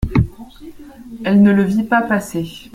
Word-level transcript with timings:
Elle 1.23 1.43
ne 1.43 1.51
le 1.51 1.61
vit 1.61 1.83
pas 1.83 2.01
passer. 2.01 2.47